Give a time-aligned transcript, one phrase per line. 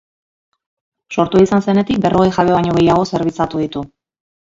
[1.15, 3.85] Sortua izan zenetik, berrogei jabe baino gehiago zerbitzatu ditu.